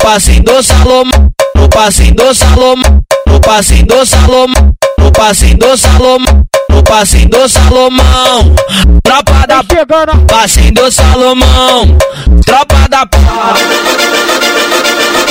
[0.00, 6.44] passinho do Salomão, no passinho do Salomão, no passinho do Salomão, no passinho do Salomão,
[6.70, 8.54] no passinho do Salomão.
[9.02, 10.26] Tropa da Tá chegando.
[10.26, 11.98] passinho do Salomão,
[12.46, 13.06] tropa da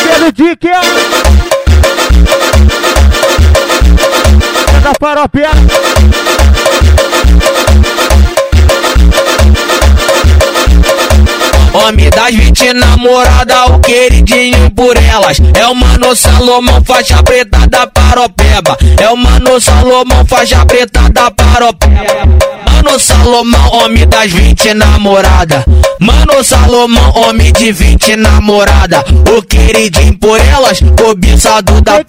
[0.04, 0.68] Pelo Dick.
[0.68, 0.82] É
[4.82, 5.50] da faropera.
[11.90, 15.40] Homem das 20 namorada, o queridinho por elas.
[15.56, 18.78] É o Mano Salomão, faixa preta da paropeba.
[19.02, 22.49] É o Mano Salomão, faixa preta da paropeba.
[22.82, 25.66] Mano Salomão, homem das 20 namorada.
[26.00, 29.04] Mano Salomão, homem de 20 namorada.
[29.38, 32.00] O queridinho por elas, cobiçado da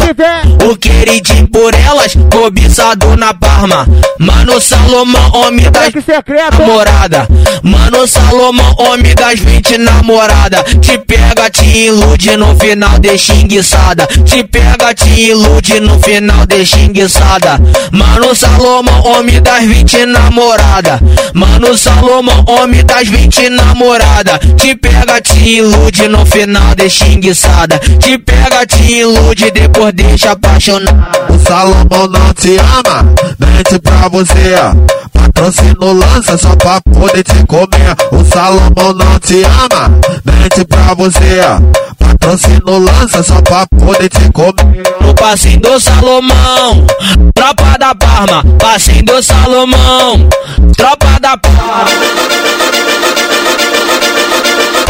[0.65, 3.85] o queridinho por elas, cobiçado na Parma.
[4.21, 6.61] Mano Salomão, homem das secreto.
[6.61, 7.27] namorada.
[7.65, 10.63] Mano Salomão, homem das 20 namorada.
[10.81, 14.07] Te pega, te ilude, no final deixa enguiçada.
[14.25, 17.61] Te pega, te ilude, no final deixa enguiçada.
[17.91, 20.60] Mano Salomão, homem das 20 namorada.
[21.35, 24.39] Mano Salomão, homem das 20 namorada.
[24.57, 27.79] Te pega, te ilude, no final deixa enguiçada.
[27.79, 31.09] Te pega, te ilude, depois deixa apaixonada.
[31.29, 33.05] O Salomão não te ama,
[33.39, 34.55] mente pra você.
[35.13, 37.97] Patrocínio lança só pra poder te comer.
[38.13, 39.91] O Salomão não te ama,
[40.25, 41.41] mente pra você.
[42.19, 44.83] Patrocínio lança só pra poder te comer.
[45.01, 46.87] No passinho do Salomão,
[47.35, 50.29] tropa da Parma, passinho do Salomão,
[50.77, 51.85] tropa da Parma.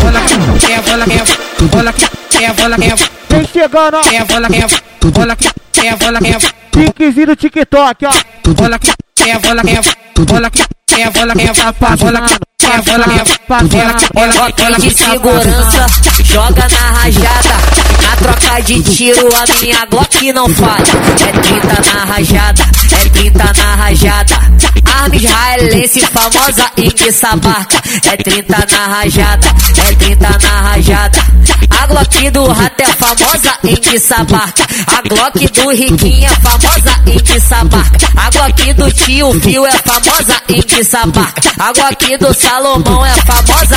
[0.00, 0.20] bola
[0.58, 2.94] que é bola que é bola que é bola que é
[3.30, 4.00] Vem chegando, ó.
[4.12, 6.38] é bola que é bola que é bola que é
[6.72, 8.54] Piquezinho do TikTok, ó.
[8.54, 8.90] bola que
[9.30, 9.80] é bola que é
[10.24, 10.62] bola que
[11.02, 11.52] é bola que é
[11.96, 12.49] bola que é
[14.34, 15.86] Toque de segurança,
[16.24, 17.54] joga na rajada.
[18.02, 20.92] Na troca de tiro, a minha Glock não falha.
[21.26, 24.34] É 30 na rajada, é 30 na rajada.
[24.84, 27.76] Arma israelense famosa e que sabarca.
[28.12, 29.46] É 30 na rajada,
[29.88, 31.18] é 30 na rajada.
[31.70, 34.66] A Glock do rato é famosa em que sabarca.
[34.86, 37.98] A Glock do riquinho é famosa em que sabarca.
[38.16, 41.40] A Glock do tio Fio é famosa em que sabarca.
[41.58, 43.76] A Glock do Salomão é a famosa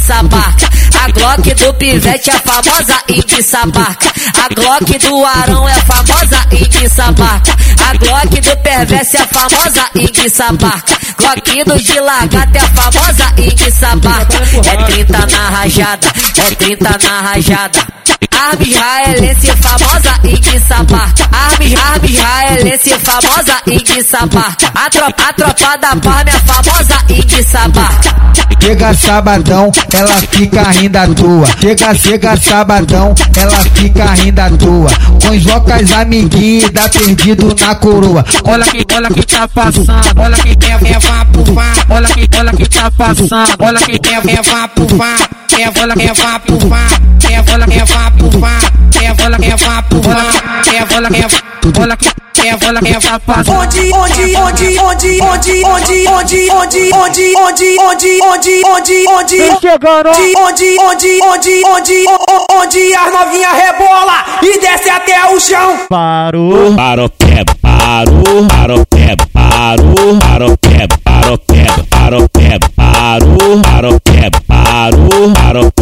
[0.00, 0.70] sabarca,
[1.04, 3.02] A Glock do Pivete é a famosa
[3.42, 4.10] sabarca,
[4.42, 6.48] A Glock do Arão é a famosa
[6.88, 7.52] sabarca,
[7.86, 9.90] A Glock do Perverso é a famosa
[10.32, 13.34] sabarca, Glock do de Lagata é a famosa
[13.78, 14.38] sabarca,
[14.72, 16.08] É 30 na rajada,
[16.38, 18.04] é 30 na rajada.
[18.34, 21.24] Arma israelense famosa em que sabarca.
[21.32, 24.72] Arma, arma israelense famosa em que sabarca.
[24.74, 28.24] A tropa, a tropa da Parma é famosa em que sabarca.
[28.60, 31.46] Chega sabadão, ela fica rindo à toa.
[31.60, 34.90] Chega, chega sabadão, ela fica rindo à toa.
[35.22, 38.24] Com os locais amiguinhos, dá perdido na coroa.
[38.44, 42.52] Olha que, olha que tá passando, olha que quer é vapo vá, olha que, olha
[42.52, 45.14] que tá passando, olha que quer é vapo vá,
[45.48, 46.86] quer bola que é vapo vá,
[47.20, 48.58] quer bola que é vapo vá,
[48.92, 52.88] quer bola que é vapo vá, quer bola que é bola que quer bola que
[52.88, 59.06] é vapo Onde, onde, onde, onde, onde, onde, onde, onde, onde, onde, onde, onde, onde,
[59.08, 62.04] onde, Vem chegando, onde, onde, onde, onde,
[62.52, 65.78] onde, as novinha rebola e desce até o chão.
[65.88, 66.74] Parou.
[66.74, 75.73] Paropeba, parou, paropeba, parou, paropeba, paropeba, paropeba, parou, paropeba, parou, paropeba, parou,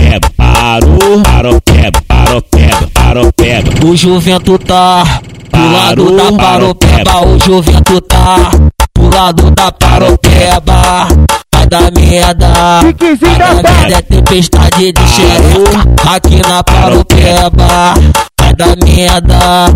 [3.85, 5.03] O juvento tá
[5.51, 8.51] pro lado da paropeba, o juvento tá
[8.95, 11.09] pro lado da paropeba.
[11.53, 12.81] Vai dar merda,
[13.21, 17.95] vai dar merda, é tempestade de xereca aqui na paropeba.
[18.41, 19.67] Vai dar merda,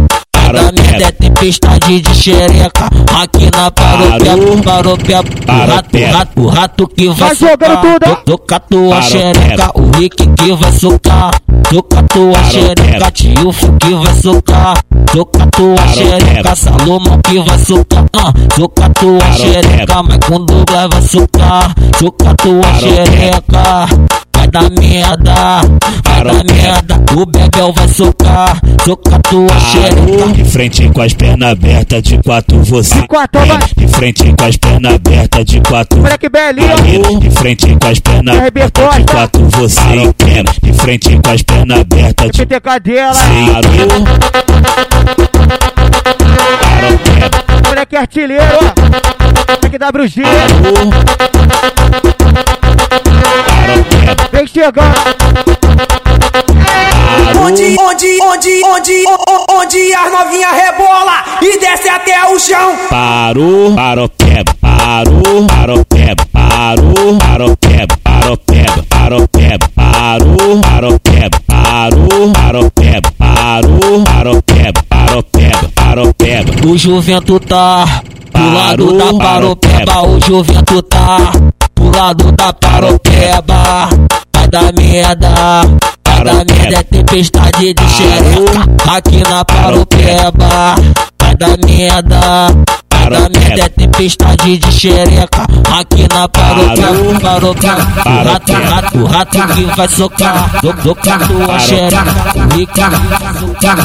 [0.52, 2.88] vai dar merda, é tempestade de xereca
[3.20, 3.70] aqui na.
[4.62, 7.82] Paropeba, o rato, rato, rato que vai socar.
[8.24, 11.30] Toca tua xereca, o Rick que vai socar.
[11.70, 14.78] Toca tua xereca, tio que vai socar.
[15.12, 18.04] Toca tua xereca, Salomão que vai socar.
[18.14, 21.74] Ah, toca tua xereca, mas quando vai vai socar.
[21.98, 24.25] Toca tua xereca.
[24.56, 25.60] Dar merda,
[26.02, 26.94] vai dar merda.
[27.14, 28.58] O Bebel vai socar.
[28.86, 29.96] Toca tua xereca.
[29.96, 33.02] Parou, de frente com as pernas abertas, de quatro você.
[33.02, 33.58] De quatro, vai.
[33.76, 36.76] De frente com as pernas abertas, de quatro Moleque belinho, ó.
[36.80, 40.50] Menina, De frente com as pernas abertas, de quatro você empina.
[40.62, 43.12] De frente com as pernas abertas, de PTK dela.
[43.12, 44.04] Parou,
[46.62, 48.60] paropeba, Moleque artilheiro, ó.
[49.60, 50.22] Moleque WG.
[50.22, 52.45] parou.
[54.32, 54.94] Vem chegando.
[57.40, 59.04] onde, onde, onde, onde,
[59.50, 62.76] onde as novinha rebola e desce até o chão.
[62.88, 71.00] Parou, parou, quebra, parou, parou, quebra, parou, parou, quebra, parou, quebra, parou, quebra, parou, parou,
[71.00, 76.68] quebra, parou, parou, quebra, parou, parou, quebra, parou, quebra, parou, quebra.
[76.68, 78.02] O Juvento tá
[78.32, 80.02] pro lado Parou, da parou, paropeba.
[80.08, 81.32] O Juvento tá
[81.96, 83.88] lado da paropeba.
[84.34, 85.28] Vai dar merda.
[86.06, 88.96] Vai dar merda, é tempestade de xereca.
[88.96, 90.74] Aqui na paropeba.
[91.18, 92.54] Vai dar merda.
[93.08, 95.46] Dar merda, é tempestade de xereca.
[95.78, 96.28] Aqui na.
[96.28, 96.90] Paropeba.
[98.04, 100.50] O rato, rato, rato que vai socar.
[100.60, 102.04] Do, socar tua xereca.
[102.34, 102.90] O Rick vai
[103.38, 103.76] socar.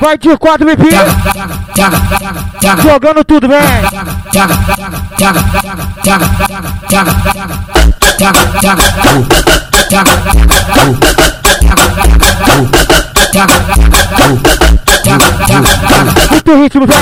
[0.00, 0.90] Vai de quatro, bebê.
[2.82, 3.58] Jogando tudo, vem.
[16.44, 16.96] Muito ritmo, vem.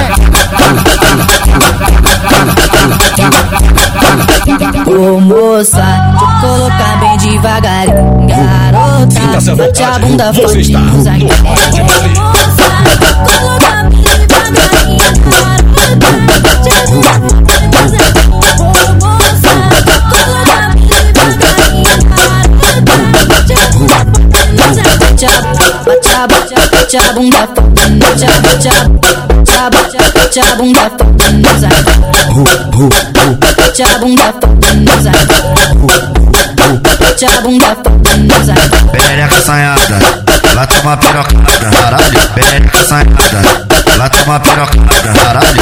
[4.86, 5.82] Ô moça,
[6.18, 8.26] vou colocar bem devagarinho.
[8.26, 11.24] Garota, bate a bunda forte nos aqui.
[11.24, 11.28] Ô
[12.20, 14.98] moça, vou colocar bem devagarinho.
[15.24, 15.88] Garota,
[16.42, 17.20] bate a bunda
[26.80, 27.46] bate a bunda.
[27.46, 29.29] Bate a, bate a, bate a bunda.
[29.70, 31.04] Bate a, bunda aqui.
[33.56, 34.46] Bate a bunda aqui.
[36.98, 38.90] Bate a bunda forte nos aqui.
[38.92, 39.98] Perereca assanhada,
[40.54, 42.28] lá toma pirocada, caralho.
[42.34, 43.42] Perereca assanhada,
[43.96, 45.60] lá toma pirocada, caralho.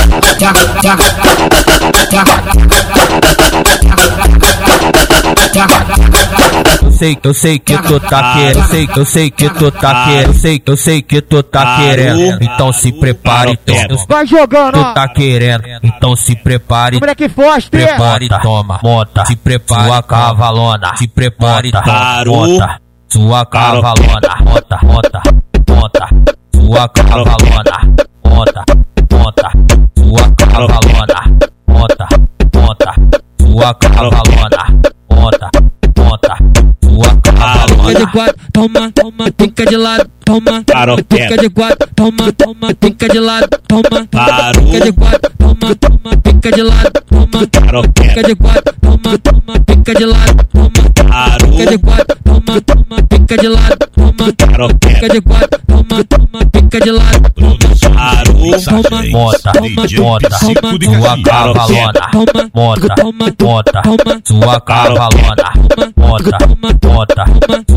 [6.83, 10.05] Eu sei, eu sei que tu tá querendo, eu sei, eu sei que tu tá
[10.07, 12.43] querendo, eu sei, eu sei que tu tá querendo.
[12.43, 15.63] Então se prepare, então, eu- Vai jogando, tu tá querendo.
[15.83, 17.71] Então se prepare, Moleque forte.
[17.71, 24.79] prepare, e toma, monta, se prepare, sua cavalona, se prepare, toma, monta, sua cavalona, monta,
[24.83, 25.23] monta,
[25.69, 26.09] monta,
[26.55, 28.65] sua cavalona, monta,
[29.13, 29.51] monta,
[29.97, 32.09] sua cavalona, monta,
[32.55, 32.95] monta,
[33.41, 34.78] sua cavalona,
[37.89, 40.63] Fica de quatro, toma, toma, fica de lado, toma.
[41.11, 44.07] Fica de quatro, toma, toma, fica de lado, toma.
[44.73, 47.47] Fica de quatro, toma, toma, fica de lado, toma.
[47.97, 50.71] Fica de quatro, toma, toma, fica de lado, toma.
[51.51, 54.27] Fica de quatro, toma, toma, fica de lado, toma.
[54.89, 57.59] Fica de quatro, toma, toma, fica de lado, toma.
[57.95, 58.51] Parou.
[58.81, 60.29] Toma, Monta, toma, toma,
[60.93, 62.51] sua cavalona, toma,
[62.97, 65.49] toma, toma, sua cavalona,
[66.13, 66.39] monta,
[66.85, 67.25] monta,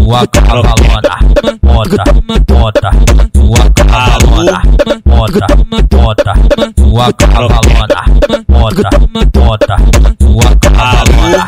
[0.03, 1.15] sua cavalona,
[1.61, 2.91] monta, monta,
[3.33, 4.61] sua cavalona,
[5.05, 5.45] monta,
[5.91, 6.33] monta,
[6.75, 8.03] sua cavalona,
[8.47, 9.77] monta, monta,
[10.19, 11.47] sua cavalona.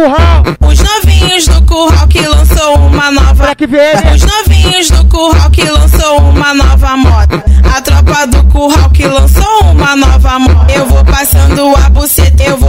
[0.00, 0.42] Curral.
[0.66, 3.34] os novinhos do curral que lançou uma nova.
[3.34, 4.14] Moleque velho.
[4.14, 4.39] Os novinhos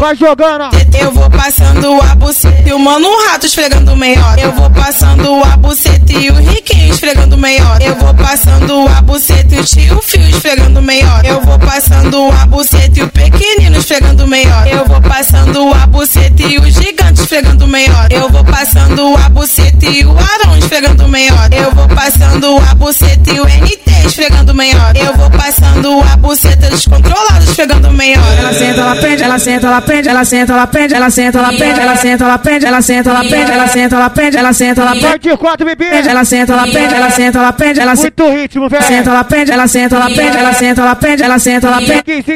[0.01, 0.63] Vai jogando,
[1.00, 4.41] eu vou passando a buceta e o mano rato esfregando meiota.
[4.41, 7.84] Eu vou passando a buceta e o riquinho esfregando meiota.
[7.84, 11.27] Eu vou passando a buceta e o tio fio esfregando meiota.
[11.27, 14.70] Eu vou passando a buceta e o pequenino esfregando meiota.
[14.70, 18.12] Eu vou passando a buceta e o gigante esfregando meiota.
[18.12, 21.55] Eu vou passando a buceta e o arão esfregando meiota.
[21.55, 24.98] Eu vou passando a buceta e o NT esfregando meiota.
[24.98, 28.27] Eu vou passando a buceta descontrolada esfregando meiota.
[28.38, 31.48] Ela senta, ela prende, ela senta, ela prende, ela senta, ela prende, ela senta, ela
[31.53, 34.81] prende, ela senta, ela prende, ela senta, ela prende, ela senta, ela prende, ela senta,
[34.81, 38.69] ela prende, quatro, ela senta, ela prende, ela senta, ela prende, ela senta, Muito ritmo,
[38.69, 38.83] velho.
[38.83, 41.91] senta, ela prende, ela senta, ela prende, ela senta, ela prende, ela senta, ela prende.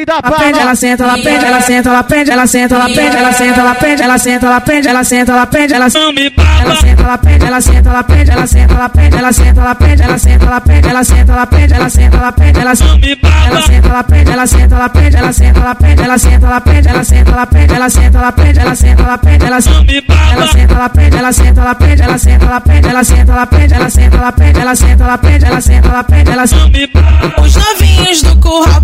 [0.06, 3.32] Ela prende, ela senta, ela prende, ela senta, ela prende, ela senta, ela prende, ela
[3.32, 6.04] senta, ela prende, ela senta, ela prende, ela senta, ela prende, ela senta.
[6.06, 6.76] Não me Ela baba.
[6.80, 10.02] senta, ela prende, ela senta, ela prende, ela senta, ela prende, ela senta, ela prende,
[10.02, 12.90] ela senta, ela prende, ela senta, ela prende, ela senta, ela prende, ela senta.
[12.90, 16.02] Não me Ela senta, ela prende, ela senta, ela prende, ela senta, senta, ela prende,
[16.02, 19.18] ela senta, ela prende, ela senta, ela prende, ela senta, ela prende, ela senta, ela
[19.18, 19.92] prende, ela senta,
[20.32, 23.46] ela senta, ela prende, ela senta, ela prende, ela senta, ela prende, ela senta, ela
[23.46, 27.42] prende, ela senta, ela prende, ela senta, ela prende, ela senta, ela prende, ela senta.
[27.42, 28.82] Os novinhos do curral.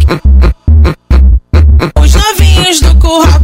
[2.01, 3.41] Os novinhos do curral.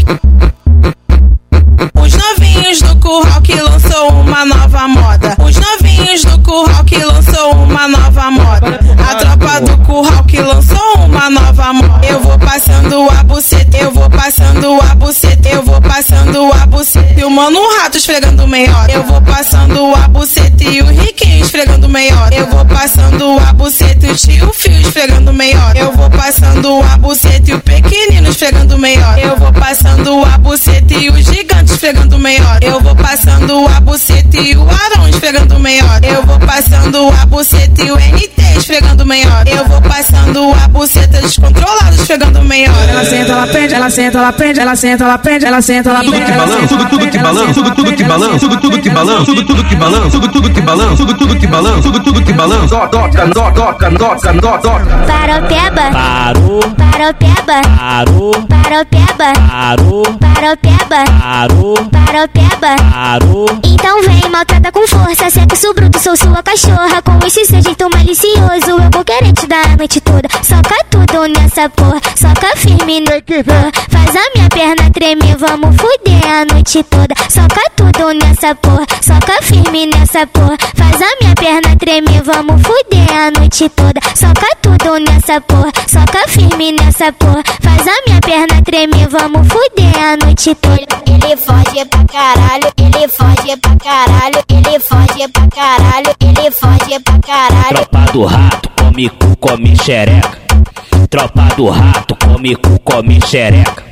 [2.01, 5.35] Os novinhos do curral que lançou uma nova moda.
[5.39, 8.81] Os novinhos do curral que lançou uma nova moda.
[8.99, 12.07] A tropa do curral que lançou uma nova moda.
[12.07, 17.21] Eu vou passando a buceta, eu vou passando a buceta, eu vou passando a buceta.
[17.21, 18.91] E o mano rato esfregando meiota.
[18.91, 22.35] Eu vou passando a buceta e o riquinho esfregando meiota.
[22.35, 25.79] Eu vou passando a buceta e o tio fio esfregando meiota.
[25.79, 29.21] Eu vou passando a buceta e o pequenino esfregando meiota.
[29.21, 32.65] Eu vou passando a buceta e o gigante esfregando meiota.
[32.65, 35.98] Eu vou passando a buceta e o arão esfregando meiota.
[36.03, 39.49] Eu vou passando a buceta e o NT esfregando meiota.
[39.51, 42.79] Eu vou passando a buceta descontrolada esfregando meiota.
[42.91, 45.99] Ela senta, ela prende, ela senta, ela prende, ela senta, ela prende, ela senta, ela
[46.01, 46.17] prende.
[46.17, 49.27] Tudo que balança, tudo tudo que balança, tudo tudo que balança, tudo tudo que balança,
[49.27, 52.69] tudo tudo que balança, tudo tudo que balança, tudo tudo que balança.
[52.69, 54.99] Toca, toca, toca, toca, toca.
[55.07, 58.33] Paropeba, Parou, paropeba, parou,
[58.69, 62.77] paropeba, parou, paropeba, parou, paropeba.
[62.93, 63.47] parou.
[63.65, 67.01] Então vem, maltrata com força, sexo bruto, sou sua cachorra.
[67.03, 70.29] Com esse seu jeito malicioso, eu vou querer te dar a noite toda.
[70.43, 73.73] Soca tudo nessa porra, soca firme no porra.
[73.91, 77.15] Faz a minha perna tremer, vamos fuder a noite toda.
[77.31, 80.57] Soca tudo nessa porra, soca firme nessa porra.
[80.77, 84.01] Faz a minha perna tremer, vamos fuder a noite toda.
[84.15, 87.43] Soca tudo nessa porra, soca firme nessa porra.
[87.63, 90.87] Faz a minha perna tremer, vamos fuder a noite toda.
[91.07, 97.19] Ele foge pra caralho, ele foge pra caralho, ele foge pra caralho, ele foge pra
[97.19, 97.69] caralho.
[97.69, 100.39] Tropa do rato, come cu, come xereca.
[101.11, 103.85] Tropa do rato, come cu, come xereca.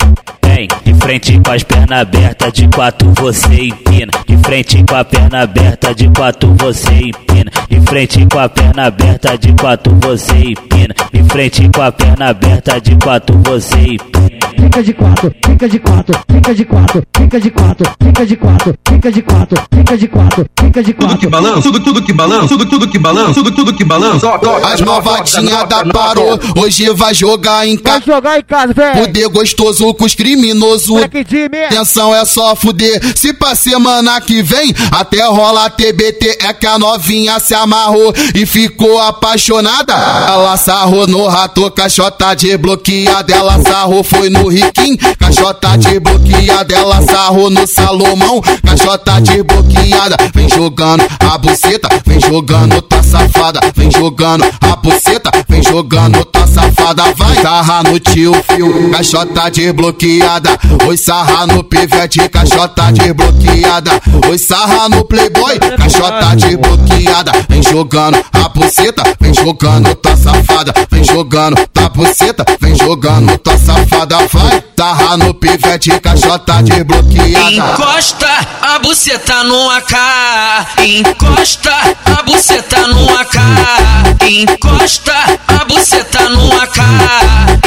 [0.42, 4.12] Vem, de frente com as pernas abertas, de quatro você empina.
[4.26, 7.50] De frente com a perna aberta, de quatro você empina.
[7.68, 10.94] De frente com a perna aberta, de quatro você empina.
[11.12, 14.56] De frente com a perna aberta, de quatro você empina.
[14.66, 18.75] Fica de quatro, fica de quatro, fica de quatro, fica de quatro, fica de quatro,
[18.88, 21.30] fica de quatro, fica de quatro, fica de Tudo que quatro.
[21.30, 24.28] balança, tudo tudo que balança, tudo tudo que balança, tudo tudo que balança.
[24.73, 28.04] As malvadinhas da parou, hoje vai jogar em Vai casa.
[28.06, 29.04] jogar em casa, velho.
[29.04, 31.00] Fuder gostoso com os criminosos.
[31.02, 33.00] Atenção é só fuder.
[33.16, 38.44] Se pra semana que vem até rola TBT, é que a novinha se amarrou e
[38.44, 39.94] ficou apaixonada.
[39.94, 43.32] Ela sarrou no rato, caixota desbloqueada.
[43.32, 46.75] Ela sarrou, foi no riquim, caixota desbloqueada.
[46.75, 50.17] Ela sarrou no Salomão, caixota desbloqueada.
[50.35, 53.61] Vem jogando a buceta, vem jogando tá safada.
[53.77, 57.03] Vem jogando a buceta, vem jogando tá safada.
[57.17, 60.51] Vai sarrar no tio fio, caixota desbloqueada.
[60.87, 63.91] Oi, sarra no pivete, caixota desbloqueada.
[64.29, 67.33] Oi, sarra no playboy, caixota desbloqueada.
[67.49, 70.73] Vem jogando a buceta, vem jogando tá safada.
[70.91, 74.17] Vem jogando tá buceta, vem jogando tá safada.
[74.33, 74.46] Vai
[74.76, 77.50] sarra no pivete, caixota desbloqueada.
[77.50, 78.29] Encosta
[78.62, 79.95] a buceta no AK.
[80.85, 81.73] Encosta
[82.05, 83.37] a buceta no AK.
[84.29, 85.15] Encosta
[85.49, 86.79] a buceta no AK.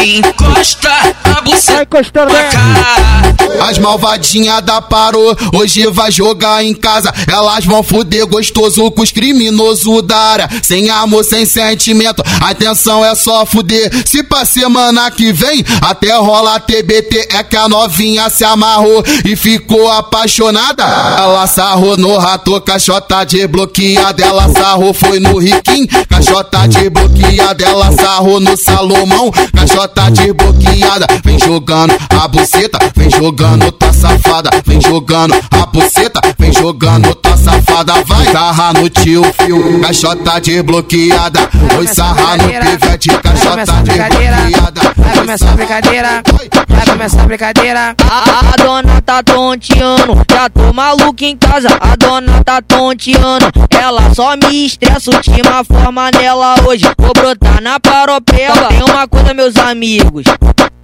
[0.03, 0.89] Encosta
[1.25, 2.47] a Vai buceta no velho.
[2.47, 3.29] AK.
[3.69, 7.13] As malvadinhas da parou, hoje vai jogar em casa.
[7.27, 10.49] Elas vão fuder gostoso com os criminosos da área.
[10.63, 13.91] Sem amor, sem sentimento, atenção é só fuder.
[14.05, 19.35] Se pra semana que vem até rola TBT, é que a novinha se amarrou e
[19.35, 20.83] ficou apaixonada.
[20.83, 24.23] Ela sarrou no rato, caixota desbloqueada.
[24.23, 27.63] Ela sarrou, foi no riquim, caixota desbloqueada.
[27.63, 31.07] Ela sarrou no Salomão, caixota desbloqueada.
[31.23, 34.49] Vem jogando a buceta, vem jogando tá safada.
[34.65, 37.93] Vem jogando a buceta, vem jogando tá safada.
[38.05, 41.49] Vai sarrar no tio fio, caixota desbloqueada.
[41.77, 44.81] Oi, sarrar no pivete, caixota desbloqueada.
[44.97, 46.23] Vai começar a brincadeira,
[46.67, 47.95] vai começar a brincadeira.
[48.09, 51.69] A, a dona tá tonteando, já tô maluco em casa.
[51.79, 55.11] A dona tá tonteando, ela só me estressa.
[55.11, 58.67] Última forma nela hoje, vou brotar na paropeba.
[58.67, 60.25] Tem uma coisa, meus amigos,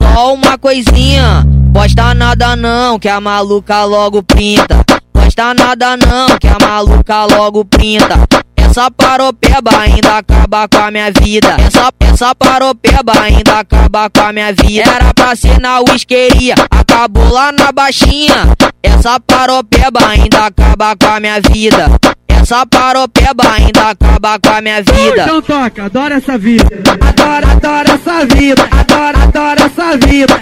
[0.02, 1.46] só uma coisinha.
[1.74, 4.84] Posta nada não, que a maluca logo printa.
[5.12, 8.16] Posta nada não, que a maluca logo printa.
[8.76, 11.56] Essa paropeba ainda acaba com a minha vida.
[11.66, 14.92] Essa, essa paropeba ainda acaba com a minha vida.
[14.94, 18.54] Era pra ser na whiskeria, acabou lá na baixinha.
[18.84, 21.90] Essa paropeba ainda acaba com a minha vida.
[22.28, 25.24] Essa paropeba ainda acaba com a minha vida.
[25.24, 26.68] Então toca, adora essa vida.
[27.00, 28.62] Adora, adora essa vida.
[28.72, 30.34] Adora, adora essa vida.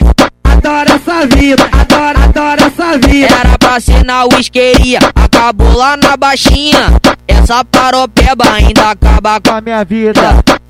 [2.64, 3.28] minha vida.
[3.28, 7.00] Era pra ser na whiskeria, acabou lá na baixinha.
[7.44, 10.22] Essa paropeba ainda acaba com a minha vida.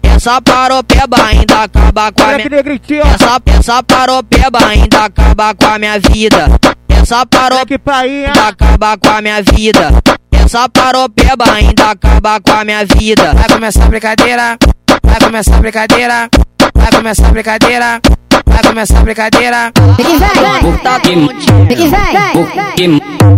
[0.02, 3.04] Essa paropeba ainda acaba com a minha negritinho.
[3.04, 6.48] Essa, essa paropeba ainda acaba com a minha vida.
[6.90, 9.92] Essa paropeba ainda acaba com a minha vida.
[10.32, 13.36] Essa paropeba ainda acaba com a minha vida.
[13.36, 14.58] Vai começar a brincadeira,
[15.04, 16.30] vai começar a brincadeira,
[16.74, 18.02] vai começar a brincadeira,
[18.46, 19.72] vai começar a brincadeira.
[19.96, 22.34] Fique vai, fique vai,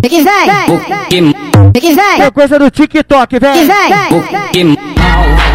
[0.02, 0.46] fique vai,
[1.74, 3.68] fique vai, É coisa do TikTok, fique velho.
[3.68, 5.55] vai.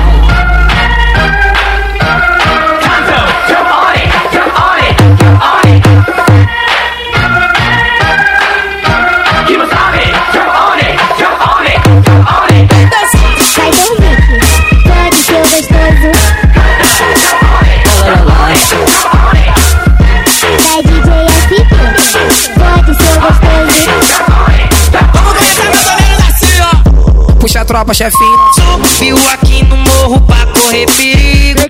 [27.71, 28.37] Tropa, chefinho.
[28.57, 31.61] Subiu aqui no morro pra correr perigo.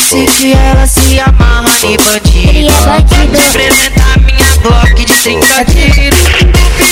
[0.00, 2.74] Se que ela se amarra em bandido.
[3.46, 6.20] Apresentar minha Glock de 30 tiros.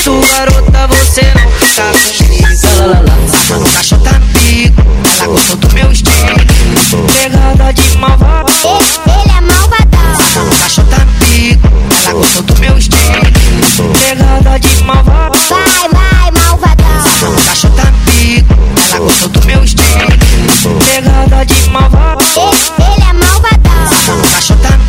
[0.01, 2.57] Tu garota, você não fica comigo.
[2.57, 4.81] Sarra no tá bico.
[5.03, 6.37] Ela gostou do meu estilo.
[7.05, 8.51] Pegada de malvado.
[8.53, 10.57] Ele é malvadão.
[10.57, 11.67] Cachorro tá bico.
[11.91, 13.11] Ela gostou do meu estilo.
[13.93, 15.37] Pegada de malvado.
[15.49, 17.43] Vai, vai, malvadão.
[17.45, 17.86] Cachorro tá
[18.17, 18.53] bico.
[18.83, 19.87] Ela gostou do meu estilo.
[20.79, 22.23] Pegada de malvado.
[22.23, 24.17] Ele é malvadão.
[24.17, 24.27] No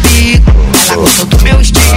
[0.08, 0.50] bico.
[0.75, 1.88] Ela gostou do meu estilo.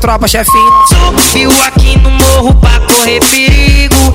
[0.00, 0.72] Tropa, chefinho.
[0.88, 4.14] Subiu aqui no morro pra correr perigo.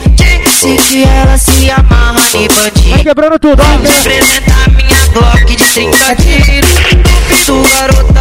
[0.52, 3.04] Se que ela se amarra em bandido.
[3.04, 3.76] Quebrando tudo, ó.
[3.76, 6.72] Apresentar minha Glock de 30 tiros.
[7.46, 8.15] Tu garota,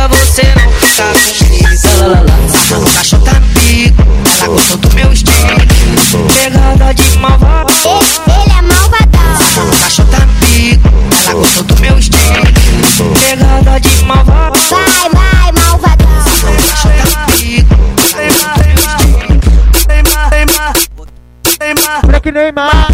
[22.35, 22.89] Neymar.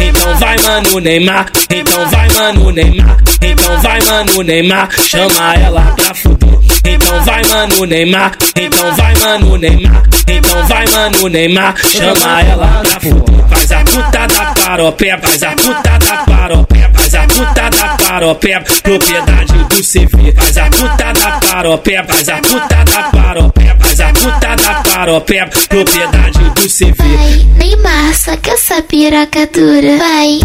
[0.00, 1.46] Então vai, mano, Neymar.
[1.68, 3.16] Então vai, mano, Neymar.
[3.42, 4.88] Então vai, mano, Neymar.
[5.02, 6.48] Chama ela pra fuder.
[6.86, 8.32] Então vai, mano, Neymar.
[8.56, 10.02] Então vai, mano, Neymar.
[10.26, 11.74] Então vai, mano, Neymar.
[11.76, 13.48] Chama ela pra fuder.
[13.50, 15.18] Faz a puta da paropé.
[15.18, 16.90] Faz a puta da paropé.
[16.94, 17.70] Faz a puta
[18.12, 18.60] paropé.
[18.82, 20.34] Propriedade do CV.
[20.36, 22.04] Faz a puta da paropé.
[22.04, 23.76] Faz a puta da paropé.
[23.80, 25.46] Faz a puta da paropé.
[25.68, 26.94] Propriedade do CV.
[26.98, 29.96] Vai, Neymar, saca essa piroca dura.
[29.96, 30.40] Vai,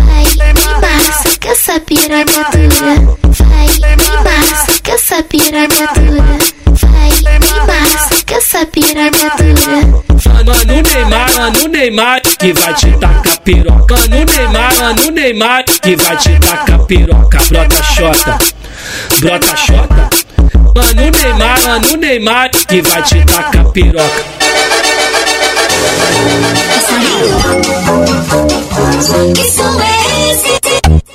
[0.53, 3.17] Neymar, saca essa piroca dura.
[3.23, 6.56] Vai, Neymar, saca essa piroca dura.
[6.85, 7.09] Vai,
[7.39, 10.03] Neymar, saca essa piroca dura.
[10.45, 13.95] Mano Neymar, mano Neymar, que vai te tacar piroca.
[13.95, 17.39] Mano Neymar, mano Neymar, que vai te tacar piroca.
[17.49, 18.37] Brota xota,
[19.19, 20.09] brota xota.
[20.75, 24.25] Mano Neymar, mano Neymar, que vai te tacar piroca.
[28.97, 30.57] É esse?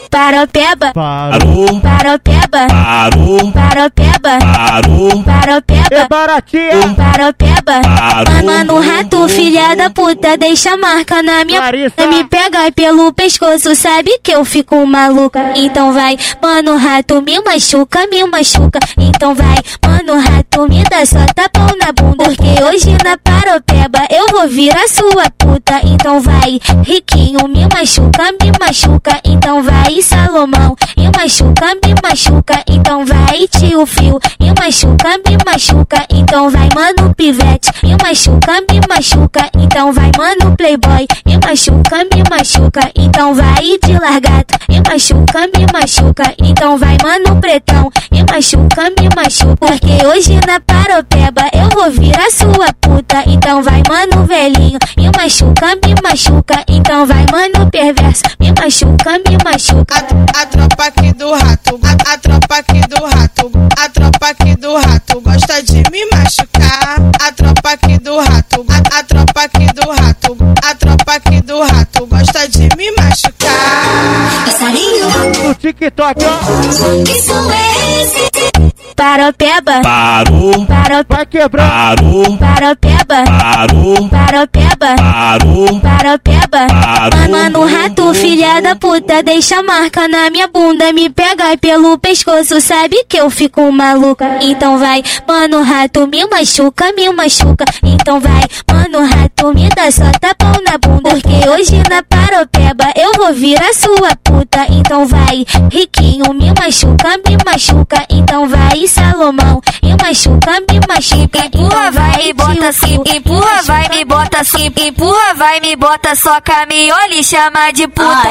[0.08, 5.22] Paropeba, Parou, paropeba, parou, paropeba, parou.
[5.24, 5.82] paropeba.
[5.90, 6.94] É baratinha.
[6.94, 8.44] Paropeba, Parou.
[8.44, 12.06] mano rato, filha da puta, deixa marca na minha Larissa.
[12.06, 15.52] Me pega pelo pescoço, sabe que eu fico maluca.
[15.56, 18.78] Então vai, mano rato, me machuca, me machuca.
[18.98, 22.24] Então vai, mano rato, me dá só tapão na bunda.
[22.24, 25.80] Porque hoje na paropeba eu vou virar sua puta.
[25.84, 29.20] Então vai, riquinho, me machuca, me machuca.
[29.24, 32.62] Então vai, Salomão, me machuca, me machuca.
[32.66, 36.04] Então vai, tio Fio, me machuca, me machuca.
[36.10, 39.48] Então vai, mano pivete, me machuca, me machuca.
[39.54, 42.90] Então vai, mano playboy, me machuca, me machuca.
[42.96, 46.34] Então vai, de largato, me machuca, me machuca.
[46.38, 49.66] Então vai, mano pretão, me machuca, me machuca.
[49.66, 53.22] Porque hoje na paropeba eu vou virar sua puta.
[53.26, 56.64] Então vai, mano, velhinho, me machuca, me machuca.
[56.66, 59.94] Então vai, mano, perverso, me machuca, me machuca.
[59.94, 64.56] A, a tropa aqui do rato, a, a tropa aqui do rato, a tropa aqui
[64.56, 66.96] do rato gosta de me machucar.
[67.20, 71.62] A tropa aqui do rato, a, a tropa aqui do rato, a tropa aqui do
[71.62, 74.44] rato gosta de me machucar.
[74.46, 75.08] Passarinho,
[75.44, 77.02] No TikTok, ó.
[77.02, 78.81] isso é esse.
[78.96, 81.68] Paropeba, Parou, paropeba, Vai quebrar.
[81.96, 84.96] parou, paropeba, parou, paropeba.
[84.96, 87.30] parou, Paropeba, Parou.
[87.30, 93.04] mano, rato, filha da puta, deixa marca na minha bunda, me pega pelo pescoço, sabe
[93.08, 94.38] que eu fico maluca.
[94.42, 97.64] Então vai, mano, rato, me machuca, me machuca.
[97.82, 103.12] Então vai, mano, rato, me dá só tapão na bunda, porque hoje na paropeba eu
[103.16, 104.66] vou virar sua puta.
[104.68, 108.04] Então vai, riquinho, me machuca, me machuca.
[108.10, 111.46] Então vai, Salomão, me machuca, me machuca.
[111.46, 113.02] Empurra, vai, me bota assim.
[113.06, 114.72] Empurra, vai, me bota assim.
[114.76, 118.28] Empurra, vai, me bota só caminhola e chama de puta.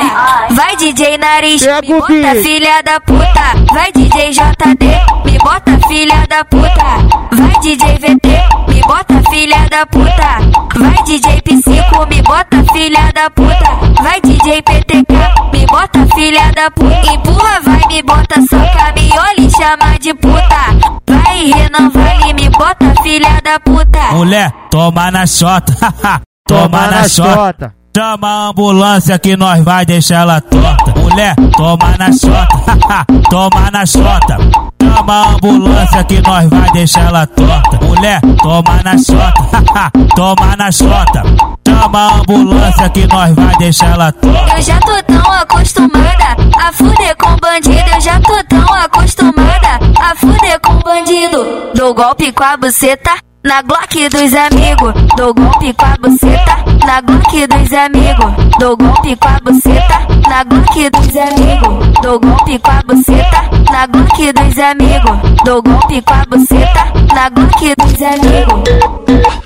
[0.51, 3.73] Vai, DJ Nariz, me bota filha da puta.
[3.73, 4.85] Vai, DJ JD,
[5.25, 7.21] me bota filha da puta.
[7.31, 8.27] Vai, DJ VT,
[8.67, 10.61] me bota filha da puta.
[10.77, 14.01] Vai, DJ Psico, me bota filha da puta.
[14.01, 15.40] Vai, DJ PTK,
[15.71, 17.13] bota filha da puta.
[17.13, 20.61] Empurra, vai, me bota só caminhola e chama de puta.
[21.09, 24.13] Vai, Renan, vai, me bota filha da puta.
[24.13, 25.73] Mulher, toma na chota,
[26.45, 27.73] toma na chota.
[27.95, 30.93] Chama a ambulância que nós vai deixar ela torta.
[30.97, 34.37] Mulher, toma na chota, toma na chota.
[34.81, 37.85] Chama a ambulância que nós vai deixar ela torta.
[37.85, 41.50] Mulher, toma na chota, toma na chota.
[41.67, 44.13] Chama a ambulância que nós vai deixar ela.
[44.55, 47.89] Eu já tô tão acostumada a fuder com bandido.
[47.93, 51.71] Eu já tô tão acostumada a fuder com bandido.
[51.75, 53.11] Dou golpe com a buceta.
[53.43, 56.57] Na Glock dos amigos, dou golpe com a buceta.
[56.85, 60.07] Na Glock dos amigos, dou golpe com a buceta.
[60.29, 63.49] Na Glock dos amigos, dou golpe com a buceta.
[63.71, 66.93] Na Glock dos amigos, dou golpe com a buceta.
[67.15, 69.40] Na Glock dos amigos.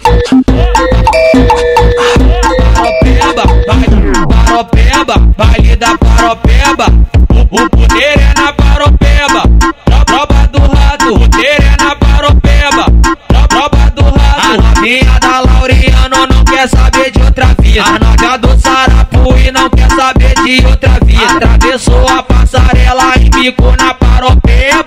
[17.76, 17.84] Vida.
[17.84, 21.36] A novinha do Sarapu e não quer saber de outra vida.
[21.36, 24.86] Atravessou a passarela e ficou na paropeba.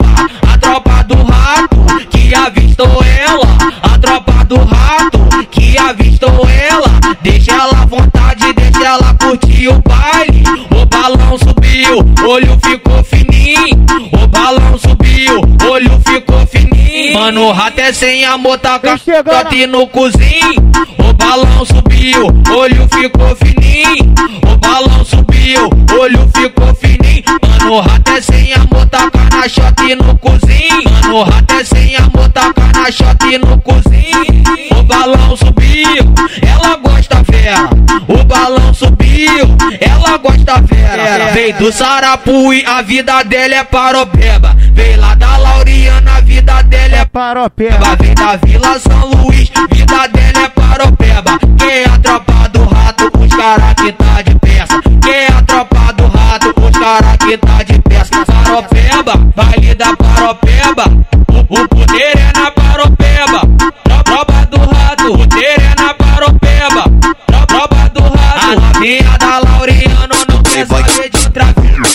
[0.52, 3.46] A tropa do rato que avistou ela.
[3.82, 5.18] A tropa do rato
[5.50, 6.88] que avistou ela.
[7.22, 10.44] Deixa ela à vontade, deixa ela curtir o baile.
[10.70, 13.86] O balão subiu, olho ficou fininho.
[14.12, 17.14] O balão subiu, olho ficou fininho.
[17.14, 20.97] Mano, o rato é sem amor, tá com a no cozinho.
[21.18, 22.26] O balão subiu,
[22.56, 24.14] olho ficou fininho.
[24.50, 27.24] O balão subiu, olho ficou fininho.
[27.58, 30.90] Mano, o rato é sem amor, tá com a shot no cozinho.
[31.02, 34.78] Mano, o rato é sem amor, tá com a shot no cozinho.
[34.78, 37.68] O balão subiu, ela gosta fera.
[38.06, 41.32] O balão subiu, ela gosta fera.
[41.32, 44.56] Vem do Sarapuí, a vida dela é paropeba.
[44.78, 47.96] Vem lá da Lauriana, a vida dela é paropeba.
[47.96, 51.36] Vem da Vila São Luís, vida dela é paropeba.
[51.58, 54.80] Quem é a tropa do rato, os cara que tá de peça.
[55.02, 58.24] Quem é a tropa do rato, os cara que tá de peça.
[58.24, 60.84] Paropeba, baile da paropeba.
[61.28, 63.07] O, o poder é na paropeba.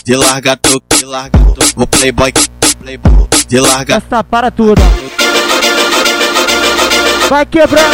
[0.05, 1.73] De larga toque, de larga toque.
[1.77, 2.33] O playboy,
[2.79, 3.27] playboy.
[3.47, 4.81] De larga Essa para tudo.
[7.29, 7.89] Vai quebrar.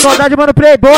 [0.00, 0.92] Saudade, mano, Playboy.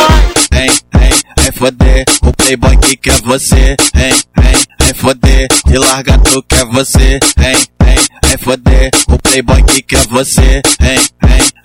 [0.52, 2.04] Vem, vem, vem foder.
[2.22, 3.76] O playboy que quer você.
[3.94, 5.48] Vem, vem, vem foder.
[5.66, 7.18] De larga tu quer você.
[7.38, 8.90] Vem, vem, vem foder.
[9.08, 10.60] O playboy que quer você.
[10.80, 10.98] Vem,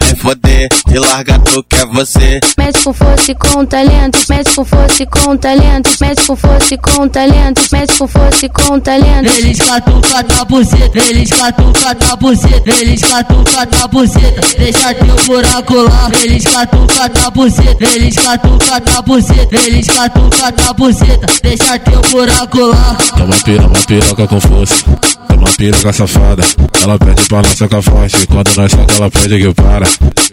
[0.09, 0.69] vem foder.
[0.87, 2.39] De larga tu quer você.
[2.57, 6.73] Mete com força e com talento, mete com força e com talento, mete com força
[6.73, 9.31] e com talento, mete com força e com talento.
[9.37, 15.75] Eles catucam na buceta, eles catucam na buceta, eles catucam na buceta, deixa teu buraco
[15.75, 16.11] lá.
[16.21, 22.59] Eles catucam na buceta, eles catucam na buceta, eles catucam na buceta, deixa teu buraco
[22.59, 22.97] lá.
[23.17, 24.85] É uma pira, uma piroca com força.
[25.29, 26.43] É uma piroca safada.
[26.81, 28.27] Ela pede pra nós socar forte.
[28.27, 29.85] Quando nós soca, ela pede que para.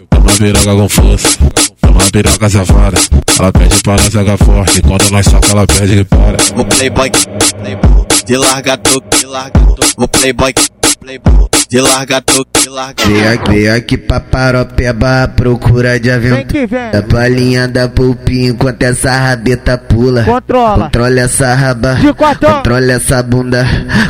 [0.09, 1.37] Toma piroca com força.
[1.81, 2.97] Toma piroca safada.
[3.39, 4.81] Ela pede para nós jogar forte.
[4.81, 6.37] Quando nós soca, ela pede que para.
[6.59, 7.11] O playboy,
[7.59, 9.93] playboy de larga toque, de larga toque.
[9.97, 10.53] O playboy,
[10.99, 16.09] playboy de larga toque, de larga Vem aqui, vem aqui pra paropeba à procura de
[16.09, 16.67] aventura.
[16.93, 20.23] Da palhinha da pulpinha enquanto essa rabeta pula.
[20.23, 20.85] Controla.
[20.85, 21.97] Controla essa raba.
[22.39, 23.65] Controla essa bunda.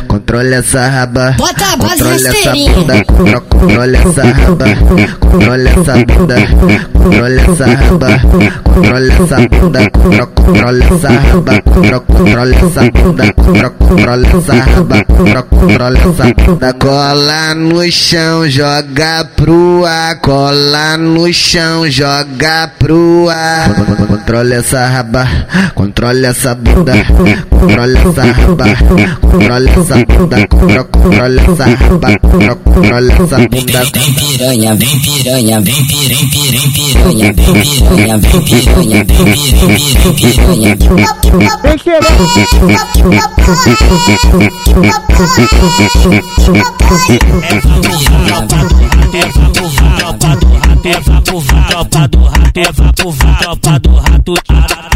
[0.06, 1.34] Controla essa raba.
[1.36, 3.04] Bota a base Controla essa bunda.
[3.04, 4.66] Contro- Controla essa raba.
[5.20, 6.36] Controla essa bunda.
[6.92, 8.18] Controla essa raba.
[8.64, 9.90] Controla essa bunda.
[9.90, 11.62] Contro- Controla essa raba.
[11.62, 13.32] Contro- Controla essa bunda.
[13.32, 15.04] Contro- Controla essa raba.
[15.04, 16.72] Contro- Controla essa bunda.
[16.74, 20.16] Cola no chão, joga pro ar.
[20.20, 23.74] Cola no chão, joga pro ar.
[24.06, 25.28] Controla essa raba.
[25.74, 26.92] Controla essa bunda.
[27.50, 28.64] Controla essa raba.
[29.20, 30.46] Controla essa bunda.
[30.48, 32.18] Contro- Controla essa raba.
[32.20, 33.84] Contro- Controla essa bunda.
[33.92, 39.78] Vem piranha, vem piranha, vem piranha, vem piranha, vem piranha, vem piranha, vem piranha,
[40.18, 40.78] vem piranha.
[47.08, 47.18] Vem
[49.96, 54.34] Tropa do rato, tropa do rato, tropa do rato,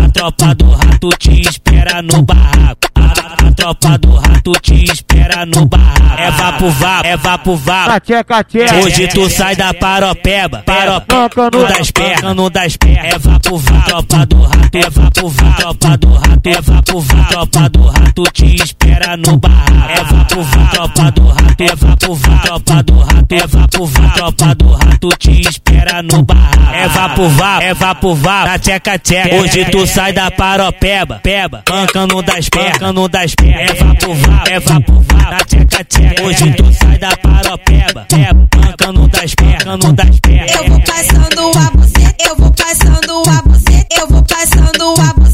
[0.02, 2.88] a tropa do rato te espera no barraco.
[2.94, 6.20] A tropa do rato te espera no barraco.
[6.20, 7.90] É vapo vapo, é vapo vapo.
[8.84, 13.14] Hoje tu sai da paropeba, paropeba no das pernas, no das pernas.
[13.14, 17.28] É vapo vapo, tropa do rato, é vapo vapo, tropa do rato, é vapo vapo,
[17.28, 19.90] tropa do rato te espera no barraco.
[19.90, 24.14] É vapo vapo, tropa do rato, é vapo vapo, tropa do rato, é vapo vapo,
[24.14, 25.71] tropa do rato te espera
[26.02, 26.74] no barraco.
[26.74, 29.36] É vapo vapo, é vapo vapo, na tcheca tcheca.
[29.36, 33.70] Hoje tu sai da paropeba, peba, mancando das pernas, mancando das pernas.
[33.70, 36.22] É vapo vapo, é vapo vapo, na tcheca tcheca.
[36.22, 40.50] Hoje tu sai da paropeba, peba, mancando das pernas, mancando das pernas.
[40.54, 45.31] Eu vou passando a você, eu vou passando a você, eu vou passando a você,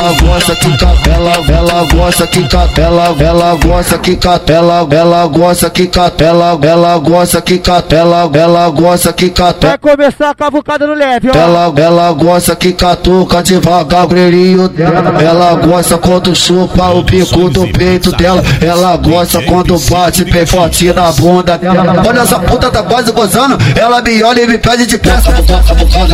[0.00, 5.70] Ela, ela gosta que capela, ela gosta que capela, ela gosta que capela, ela gosta
[5.70, 9.76] que capela, ela gosta que capela, ela gosta que capela.
[9.76, 11.36] Vai começar a cavucada no leve, ó.
[11.36, 15.20] Ela, ela gosta que catuca devagar o grelhinho dela.
[15.22, 18.42] Ela gosta quando chupa o bico do peito dela.
[18.62, 22.02] Ela gosta quando bate bem forte na bunda dela.
[22.08, 23.58] Olha essa puta tá quase gozando.
[23.78, 25.30] Ela me olha e me pede de peça.
[25.30, 26.10] Toca bocada,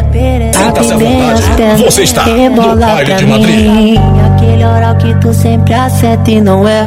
[0.68, 3.98] Abre bem as pernas, Você está rebola pra mim.
[4.26, 6.86] Aquele oral que tu sempre acerta e não é.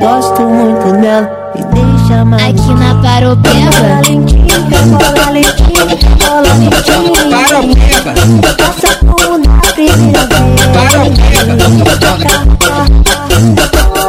[0.00, 1.41] Gosto muito dela.
[1.54, 2.42] Me deixa mais.
[2.42, 2.94] Aqui na
[5.30, 5.86] lentinho.
[7.30, 8.12] Paropeba.
[8.56, 11.18] Passa por na primeira vez.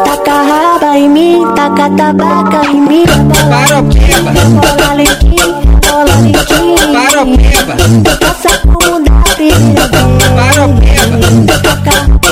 [0.05, 3.05] Taca a raba em mim, taca tabaca em mim.
[3.49, 4.31] Paropeba.
[4.31, 5.49] Rebola lentinho,
[5.83, 6.83] rebola lentinho.
[6.93, 7.75] Paropeba.
[8.19, 10.31] Passa por na primeira vez.
[10.35, 11.15] Paropeba.
[11.73, 12.27] Taca em mim,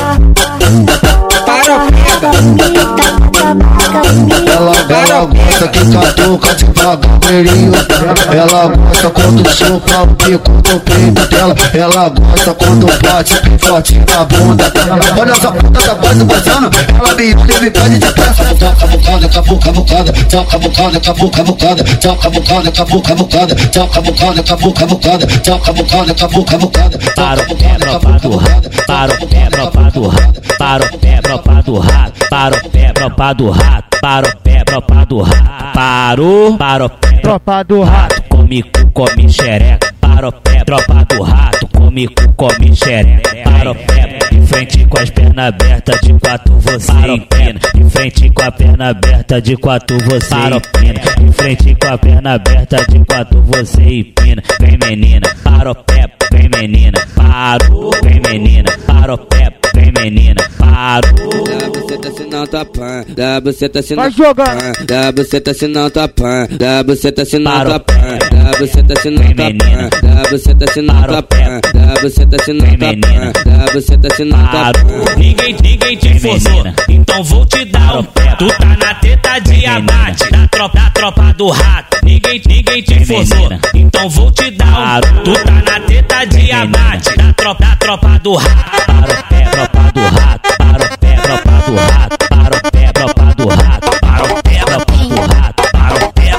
[1.55, 3.10] taca tabaca em mim.
[3.51, 8.15] Ela, ela gosta que catuca devagar o grelhinho dela.
[8.33, 11.55] Ela gosta quando chupa o bico do peito dela.
[11.73, 14.99] Ela gosta quando bate bem forte na bunda dela.
[15.19, 16.69] Olha essa puta tá quase gozando.
[16.97, 18.45] Ela me olha e me pede de peça.
[18.55, 24.85] Toca bocada, cavuca bocada, toca bocada, cavuca bocada, toca bocada, cavuca bocada, toca bocada, cavuca
[24.85, 26.99] bocada, toca bocada, cavuca bocada.
[27.15, 31.21] Para o pé, tropa do rato, para o pé, tropa do rato, para o pé,
[31.21, 35.73] tropa do rato, para o pé, tropa do rato, para o pé, tropa do rato,
[35.73, 41.05] parou, para o pé, tropa do rato, come cu, come xereca, para o pé, tropa
[41.09, 45.99] do rato, come cu, come xereca, para o pé, de frente com as pernas abertas,
[46.01, 51.31] de quatro você empina, de frente com a perna aberta, de quatro você empina, de
[51.33, 56.49] frente com a perna aberta, de quatro você empina, vem menina, para o pé, vem
[56.49, 61.11] menina, parou, vem menina, para o pé, vem menina, parou.
[61.45, 64.57] Dá buceta se não tá pan, dá buceta se não Vai jogar.
[64.85, 69.01] dá buceta se não tá pan, dá buceta se não Para tá pan, dá buceta
[69.01, 71.37] se não tá pan, dá buceta se não Para tá o pé.
[71.43, 73.31] pan, dá buceta se não tá menina.
[73.33, 74.73] pan, dá buceta se não tá Parou.
[75.05, 75.15] pan.
[75.17, 78.35] Ninguém, ninguém te forçou, então vou te dar um pé.
[78.39, 81.97] Tu tá na teta de abate, da tropa, da tropa do rato.
[82.03, 85.21] Ninguém, ninguém te forçou, então vou te dar um pé.
[85.23, 87.60] Tu tá na teta de abate da tropa, da
[87.91, 88.85] tropa do rato.
[88.85, 90.49] Para o pé, tropa do rato.
[90.57, 92.17] Para o pé, tropa do rato.
[92.29, 93.99] Para o pé, tropa do rato.
[93.99, 95.71] Para o pé, tropa do rato.
[95.71, 96.31] Para o pé,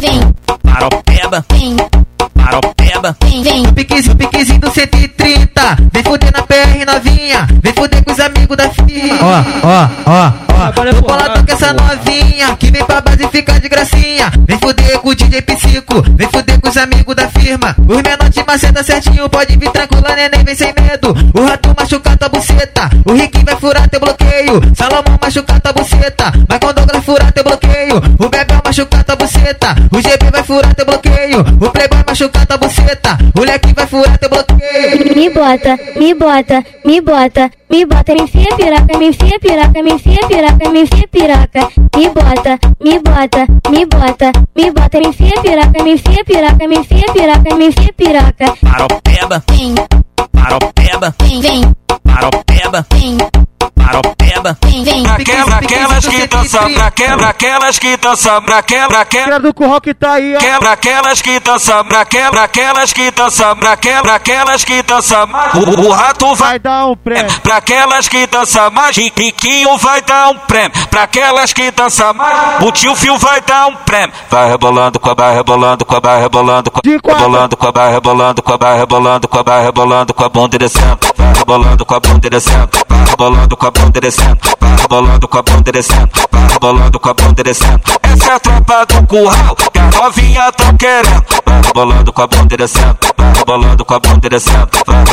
[0.00, 1.44] Vem, Para o peba.
[1.50, 1.76] vem,
[2.34, 3.16] Para o peba.
[3.24, 3.74] vem, vem.
[3.74, 5.59] Piquezinho, piquezinho do 130.
[5.92, 7.46] Vem fuder na PR novinha.
[7.62, 9.18] Vem fuder com os amigos da firma.
[9.22, 10.32] Ó, ó, ó,
[10.66, 10.72] ó.
[10.72, 12.56] Tô bolado com essa novinha.
[12.56, 14.30] Que vem pra base e fica de gracinha.
[14.46, 16.02] Vem fuder com o DJ Psico.
[16.16, 17.74] Vem fuder com os amigos da firma.
[17.78, 19.28] Os menores te maceta certinho.
[19.28, 21.14] Pode vir tranquilo, neném, vem sem medo.
[21.34, 22.90] O rato machucar tua buceta.
[23.04, 24.60] O Rick vai furar teu bloqueio.
[24.76, 26.32] Salomão machucar tua buceta.
[26.48, 27.96] Vai com Douglas furar teu bloqueio.
[28.18, 29.74] O Bebel machucar tua buceta.
[29.90, 31.40] O GB vai furar teu bloqueio.
[31.40, 33.18] O Playboy machucar tua buceta.
[33.34, 35.16] O Leque vai furar teu bloqueio.
[35.16, 35.59] Me bota,
[35.96, 40.70] me bota, me bota, me bota, me enfia piroca, me enfia piroca, me enfia piroca,
[40.70, 41.68] me enfia piroca.
[41.96, 46.76] Me bota, me bota, me bota, me bota, me enfia piroca, me enfia piroca, me
[46.76, 48.54] enfia piroca, me enfia piroca.
[48.62, 49.42] Para o peba.
[49.50, 49.74] Vem,
[50.32, 51.14] Para o peba.
[51.20, 51.62] vem, vem,
[53.86, 54.56] Para o peba.
[54.62, 55.02] vem, vem.
[55.02, 59.54] Pra aquela- aquelas que dançam, pra pra aquelas que dançam, pra aquela- pra aquela- do
[59.54, 60.38] curral que tá aí, ó.
[60.38, 65.28] Que- Pra aquelas que dançam, pra pra aquelas que dançam, pra pra aquelas que dançam,
[65.54, 67.40] o, o rato vai dar um prêmio.
[67.40, 70.70] Pra aquelas que dançam mais, Riquinho vai dar um prêmio.
[70.88, 74.12] Pra aquelas que dançam mais, o tio Fio vai dar um prêmio.
[74.30, 77.72] Vai rebolando com a barra, rebolando com a barra, rebolando com a rebolando com a
[77.72, 80.98] barra, rebolando com a barra, rebolando com a barra, rebolando com a bunda descendo.
[81.16, 82.68] Vai rebolando com a bunda descendo.
[82.88, 84.38] Vai rebolando com a bunda e descendo.
[85.30, 86.10] Com a bunda descendo.
[86.32, 87.80] Vai rebolando com a bunda descendo.
[88.02, 91.24] Essa é a tropa do curral que a novinha tão querendo.
[91.46, 92.98] Vai rebolando com a bunda descendo.
[93.16, 94.68] Vai rebolando com a bunda descendo.
[94.86, 95.04] Vai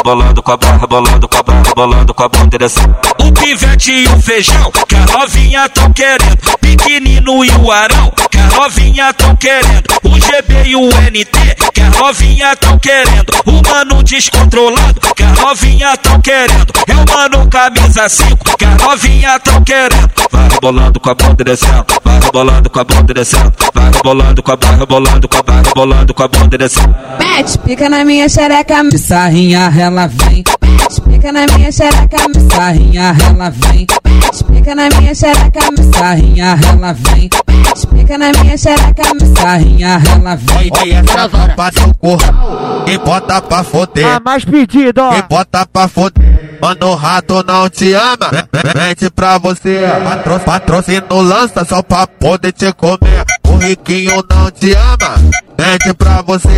[0.42, 2.96] com a barra, rebolando com a barra, rebolando com a bunda descendo.
[3.20, 6.38] O pivete e o feijão que a novinha tão querendo.
[6.60, 9.86] Pequenino e o arão a novinha tão querendo.
[10.04, 13.32] O GB e o NT que a novinha tão querendo.
[13.46, 16.74] O mano descontrolado que a novinha tão querendo.
[16.88, 20.12] É o mano camisa 5 que a novinha tão querendo.
[20.32, 21.86] Vai rebolando com a bunda descendo.
[22.04, 23.54] Vai rebolando com a bunda descendo.
[23.74, 26.96] Vai rebolando com a barra, rebolando com a barra, rebolando com a bunda descendo.
[27.20, 30.44] Mete, pica na minha xereca, de sarrinha ela vem.
[30.88, 32.18] Mete, pica na minha xereca,
[32.50, 33.86] sarrinha ela vem.
[34.06, 35.60] Mete, pica na minha xereca,
[35.94, 37.30] sarrinha ela vem.
[37.50, 39.04] Mete, pica na minha xereca,
[39.38, 40.72] sarrinha ela vem.
[40.72, 44.08] Olha essa tropa do curral e bota pra foder.
[44.08, 45.18] A mais pedida, ó.
[45.18, 46.58] E bota pra foder.
[46.62, 48.32] Mano, o rato não te ama.
[48.74, 49.82] Mente pra você.
[50.06, 53.26] Patro, patrocínio lança só pra poder te comer.
[53.46, 55.47] O riquinho não te ama.
[55.58, 56.50] Mente pra você.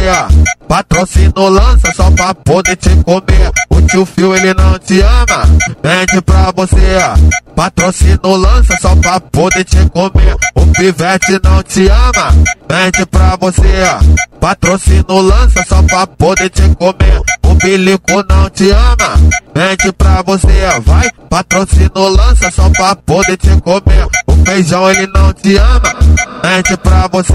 [0.68, 3.52] Patrocínio lança só pra poder te comer.
[3.70, 5.46] O tio Fio ele não te ama.
[5.84, 7.00] Mente pra você.
[7.56, 10.36] Patrocínio lança só pra poder te comer.
[10.56, 12.36] O pivete não te ama.
[12.70, 13.64] Mente pra você.
[14.40, 17.22] Patrocínio lança só pra poder te comer.
[17.44, 19.20] O bilico não te ama.
[19.56, 21.10] Mente pra você, vai.
[21.30, 24.08] Patrocínio lança só pra poder te comer.
[24.50, 25.94] O feijão ele não te ama.
[26.44, 27.34] Mente pra você.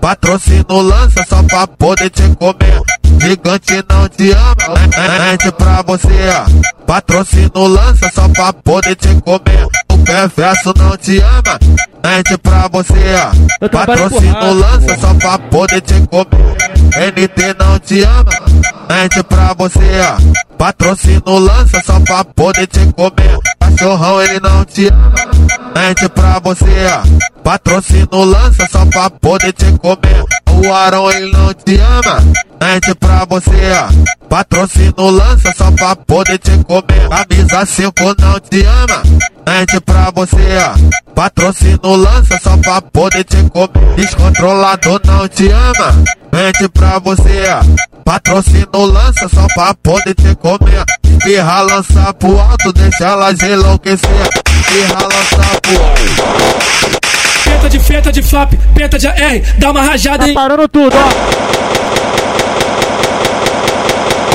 [0.00, 2.80] Patrocínio lança só pra poder te comer.
[3.20, 4.78] Gigante não te ama.
[5.18, 6.08] Mente pra você.
[6.86, 9.66] Patrocínio lança só pra poder te comer.
[9.90, 11.58] O perverso não te ama.
[12.04, 13.68] Mente pra você.
[13.72, 16.56] Patrocínio lança só pra poder te comer.
[16.94, 18.30] NT não te ama.
[18.88, 20.47] Mente pra você.
[20.58, 23.38] Patrocínio lança só pra poder te comer.
[23.60, 25.14] Cachorrão ele não te ama.
[25.74, 26.66] Mente pra você.
[27.44, 30.24] Patrocínio lança só pra poder te comer.
[30.50, 32.20] O Arão ele não te ama.
[32.60, 33.52] Mente pra você.
[34.28, 37.08] Patrocínio lança só pra poder te comer.
[37.08, 39.02] Camisa 5 não te ama.
[39.46, 40.58] Mente pra você.
[41.14, 43.94] Patrocínio lança só pra poder te comer.
[43.94, 46.04] Descontrolado não te ama.
[46.32, 47.44] Mente pra você.
[48.04, 50.84] Patrocínio lança só pra poder te comer.
[51.04, 54.08] Espirra lança pro alto, deixa elas enlouquecer.
[54.60, 56.68] Espirra lança pro alto.
[57.44, 60.34] Penta de feta de FAP, penta de AR, dá uma rajada Tá em.
[60.34, 61.08] parando tudo, ó.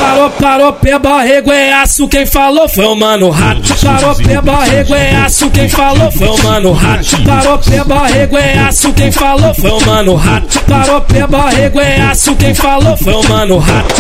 [0.04, 3.62] Parou, parou, pé barrego é aço, quem falou foi o mano rato.
[3.84, 7.22] Parou, pé barrego é aço, quem falou foi o mano rato.
[7.26, 10.60] Parou, pé barrego é aço, quem falou foi o mano rato.
[10.68, 13.96] Parou, pé barrego é aço, quem falou foi o mano rato.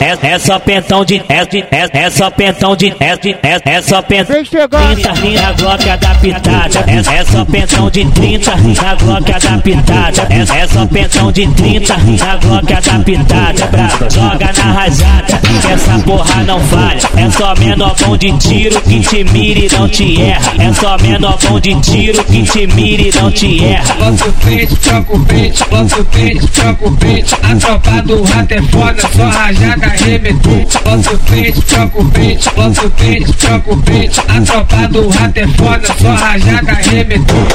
[0.00, 3.60] É, é só pentão de é, de- é, é só pentão de é, de- é,
[3.64, 4.44] é só pentão.
[4.44, 4.94] Chegando.
[4.94, 6.84] 30 na Glock adaptada.
[6.86, 10.26] É, é só pentão de 30 na Glock adaptada.
[10.30, 15.40] É, é só pentão de 30 na Glock adaptada, brava, joga na rajada.
[15.70, 19.88] Essa porra não falha, é só menor bom de tiro que te mira e não
[19.88, 20.52] te erra.
[20.58, 23.94] É só menor bom de tiro que te mira e não te erra.
[23.94, 27.36] Bota o peito, troca o peito, bota o peito, troca o peito.
[27.42, 30.66] A tropa do rato é foda, só rajada arrebentou.
[30.84, 34.20] Bota o peito, troca o peito, bota o peito, troca o peito.
[34.20, 37.46] A tropa do rato é foda, só rajada arrebentou.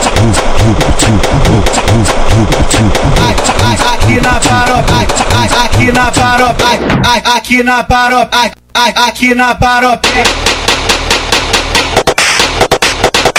[3.93, 4.39] Aqui na
[4.75, 6.65] aqui na paropa,
[7.35, 10.07] aqui na paropa, aqui na paropa.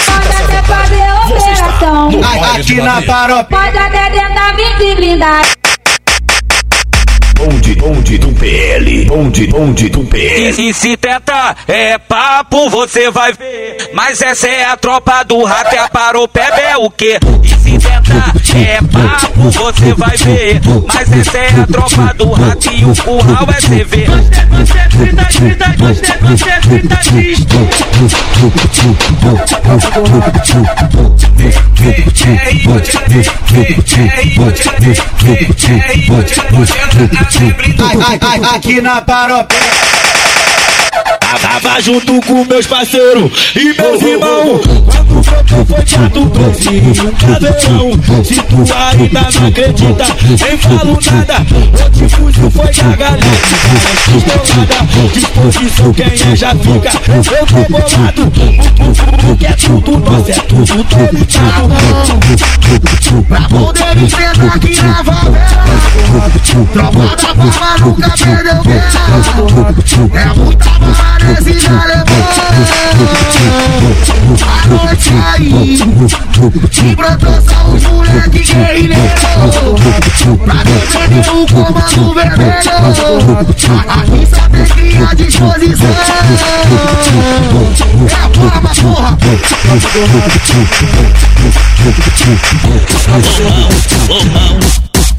[0.07, 2.11] Pode até fazer operação.
[2.55, 3.57] Aqui na paropa.
[3.57, 5.53] Pode até tentar vir de blindagem.
[7.39, 10.59] Bonde, bonde do PL, bonde, bonde do PL.
[10.59, 13.91] E, e se tenta é papo, você vai ver.
[13.93, 17.19] Mas essa é a tropa do rato, é a paropeba é o quê?
[17.77, 20.61] E tenta é papo, você vai ver.
[20.87, 24.07] Mas essa é a tropa do rato e o curral é TV.
[24.07, 24.89] Você, você
[37.53, 37.85] grita,
[38.55, 39.55] Aqui na paropé
[41.41, 44.61] Tava junto com meus parceiros e meus irmãos.
[44.87, 50.99] Quando o broto foi chato, trouxe um caveirão Se tu ainda não acredita, nem falo
[51.11, 51.47] nada
[51.87, 53.21] Hoje fujo foi da galera
[54.17, 58.23] Estourada, disposição quem é já fica Eu tô bolado,
[59.31, 61.75] o que é tudo nosso, é tudo dominado
[63.29, 65.47] Pra poder enfrentar aqui na favela
[66.73, 68.91] Tropa da barba nunca perdeu guerra
[70.15, 70.86] É muita
[74.43, 75.79] A noite aí
[76.83, 79.01] E brotou só os moleque guerrilheiro
[80.45, 82.71] Pra defender o comando vermelho
[83.89, 85.91] Aqui sabe que a disposição
[88.09, 89.19] É a palma porra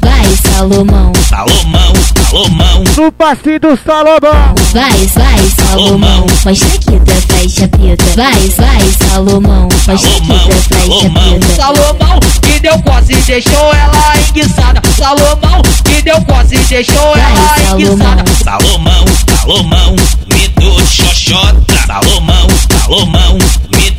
[0.00, 1.12] Vai, Salomão.
[1.28, 1.92] Salomão,
[2.30, 2.84] Salomão.
[2.96, 4.54] No passe do Salomão.
[4.72, 6.26] Vai, vai, Salomão.
[6.44, 8.04] Mostra aqui tua faixa preta.
[8.16, 9.68] Vai, vai, Salomão.
[9.86, 11.54] Mostra aqui tua faixa preta.
[11.56, 14.82] Salomão que deu quase e deixou ela enguiçada.
[14.96, 18.24] Salomão que deu quase e deixou ela enguiçada.
[18.42, 19.04] Salomão,
[19.40, 19.96] Salomão,
[20.26, 21.74] me dou xoxota.
[21.86, 22.46] Salomão,
[22.82, 23.38] Salomão,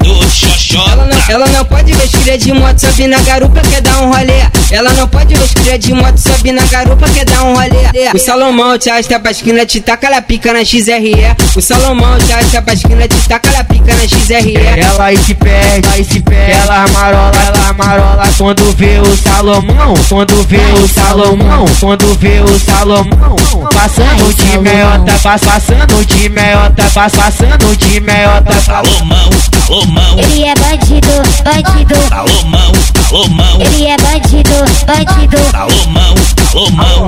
[0.04, 0.92] dou xoxota.
[0.92, 4.10] Ela não, ela não pode ver cria de moto, sobe na garupa, quer dar um
[4.12, 4.42] rolê.
[4.72, 8.10] Ela não pode ver cria de moto, sobe na garupa, quer dar um rolê.
[8.14, 11.14] O Salomão te arrasta pra esquina, te taca ela pica na XRE.
[11.56, 14.56] O Salomão te arrasta pra esquina, te taca ela pica na XRE.
[14.58, 16.52] Ela aí se perde, aí se perde.
[16.52, 19.94] Ela marola, ela marola quando vê o Salomão.
[20.10, 23.36] Quando vê o Salomão, quando vê o Salomão.
[23.74, 28.62] Passando de meiota, pass- passando de meiota, pass- passando de meiota.
[28.62, 29.30] Salomão,
[29.72, 31.08] Ele é bandido,
[31.44, 31.96] bandido.
[32.10, 32.72] Salomão,
[33.08, 33.62] Salomão.
[33.62, 34.50] Ele é bandido,
[34.88, 35.38] bandido.
[35.52, 36.16] Salomão,
[36.52, 37.06] Salomão.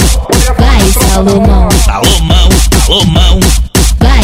[0.60, 1.70] Vai, Salomão.
[1.84, 2.50] Salomão,
[2.86, 3.71] Salomão.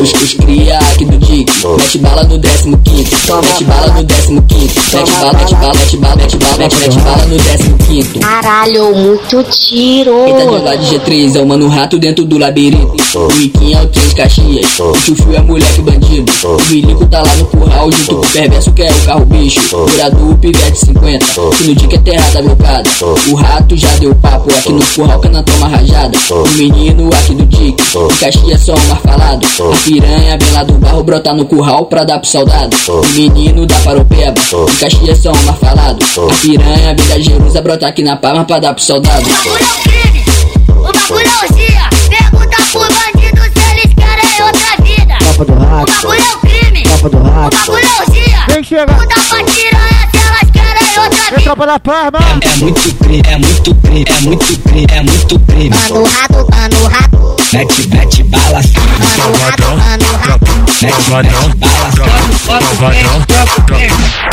[0.01, 3.11] Os, os cria aqui do Dick, mete bala no décimo quinto,
[3.41, 6.99] mete bala no décimo quinto, mete bala, mete bala, mete bala, mete bala, mete, mete
[6.99, 8.19] bala no décimo quinto.
[8.19, 10.11] Caralho, muito tiro.
[10.25, 12.95] Tá de andar de G3 é o mano rato dentro do labirinto.
[13.17, 16.31] O Iquinho é o Três Caxias, o Chuchu é moleque bandido.
[16.43, 19.61] O Milico tá lá no curral junto com o perverso que é o carro bicho.
[19.69, 21.25] Curador, pivete 50,
[21.57, 22.89] que no Dick é terra blocada.
[23.31, 26.17] O rato já deu papo aqui no curral não toma rajada.
[26.29, 29.45] O menino aqui do Dick, o Caxias só um mar falado.
[29.45, 32.75] A piranha vem lá do barro brotar no curral pra dar pro soldado.
[32.87, 36.03] O menino da paropeba, o Caxias só um mar falado.
[36.03, 39.25] A piranha vem da Jerusa brotar aqui na palma pra dar pro soldado.
[51.51, 52.19] Tropa da Parma.
[52.41, 55.69] É muito crime, é muito crime, é muito crime, é muito crime.
[55.69, 57.35] Mano rato, mano rato.
[57.51, 58.61] Mete, mete bala,
[59.01, 60.51] Mano rato, mano rato.
[60.81, 61.91] mete, mete bala.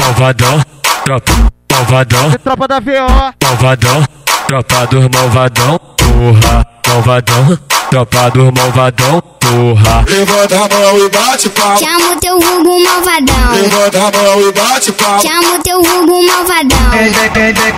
[0.01, 0.63] Malvadão,
[1.05, 1.33] tropa,
[1.73, 3.35] malvadão, Vem tropa da VO.
[3.45, 4.05] malvadão,
[4.47, 7.59] tropa dos malvadão, porra, malvadão,
[7.91, 10.05] Tropa do malvadão, porra.
[10.07, 11.79] Levanta a mão e bate palma.
[11.79, 13.53] Chama o teu vulgo malvadão.
[13.53, 15.21] Levanta a mão e bate palma.
[15.21, 16.79] Chama o teu vulgo malvadão.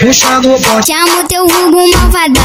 [0.00, 0.86] Puxando o bonde.
[0.86, 2.42] Chama o teu vulgo malvadão.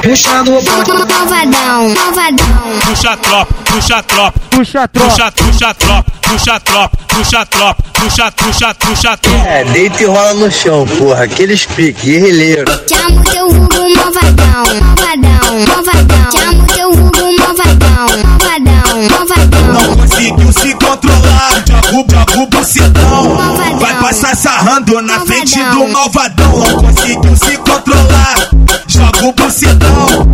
[0.00, 0.92] Puxando o bonde.
[1.12, 2.46] Malvadão, malvadão.
[2.86, 6.98] Puxa a tropa, puxa a tropa, Puxa a puxa, puxa a tropa, puxa a tropa,
[7.10, 9.48] puxa tropa, puxa, puxa, puxa tropa.
[9.48, 11.24] É, deita e rola no chão, porra.
[11.24, 12.70] Aqueles piques, guerrilheiro.
[12.88, 14.64] Chama o teu vulgo malvadão.
[14.80, 16.30] Malvadão, malvadão.
[16.32, 18.06] Chama o teu vulgo malvadão.
[18.24, 19.72] Malvadão, malvadão.
[19.72, 23.78] Não conseguiu se controlar, joga, joga o bucetão.
[23.78, 26.52] Vai passar sarrando na frente do malvadão.
[26.58, 28.50] Não conseguiu se controlar,
[28.86, 30.30] joga o bucetão.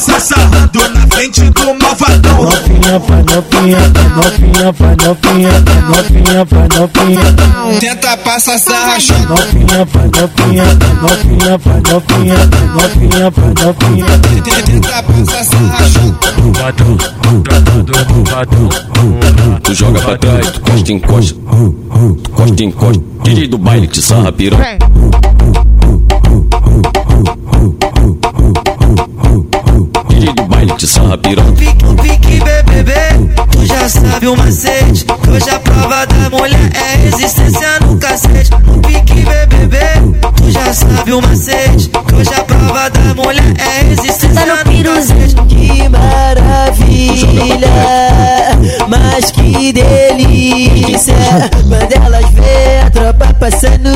[0.00, 2.44] Passar sarrando na frente do malvadão.
[2.44, 3.80] Novinha, vai novinha,
[4.16, 5.52] novinha, vai novinha,
[5.90, 7.20] novinha, vai novinha.
[7.80, 8.96] Tenta passar sarra.
[9.28, 10.64] Novinha, vai novinha,
[11.02, 12.38] novinha, vai novinha,
[12.72, 14.06] novinha, vai novinha.
[14.64, 15.84] Tenta passar sarra.
[19.62, 21.34] Tu joga pra trás, tu costa, encosta.
[22.24, 23.02] Tu costa, encosta.
[23.22, 24.78] DJ do baile te sarra piranha.
[30.80, 31.52] DJ do baile te sarra piranha.
[31.52, 32.92] Pique BBB,
[33.50, 35.04] tu já sabe o macete.
[35.30, 38.50] Hoje a prova da mulher é resistência no cacete.
[38.86, 39.78] Pique BBB,
[40.36, 41.90] tu já sabe o macete.
[42.16, 45.34] Hoje a prova da mulher é resistência no cacete.
[45.48, 47.68] Que maravilha,
[48.88, 51.14] mas que delícia.
[51.68, 53.90] Quando elas vê a tropa passando,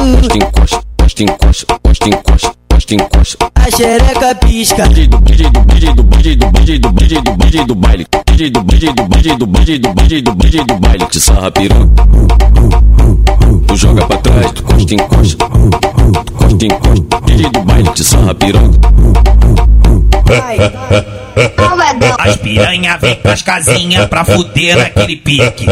[0.99, 3.53] Costa, encosta, costa, encosta, costa, encosta.
[3.55, 4.89] a xereca pisca.
[4.89, 8.07] DJ do DJ do DJ do DJ do DJ do DJ do DJ do baile.
[8.27, 11.51] DJ do DJ do DJ do DJ do DJ do DJ do baile te sarra
[11.53, 11.91] piranha.
[13.67, 15.47] Tu joga pra trás, tu costa, encosta.
[15.47, 17.21] Tu costa, encosta.
[17.27, 18.71] DJ do baile te sarra piranha.
[22.19, 25.67] As piranha vem pras casinhas pra fuder naquele pique.